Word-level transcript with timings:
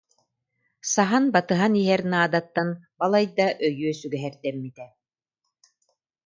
Саһан 0.93 1.25
батыһан 1.35 1.71
иһэр 1.81 2.01
наадаттан 2.11 2.69
балайда 2.99 3.47
өйүө 3.67 3.93
сүгэһэрдэммитэ 3.99 4.85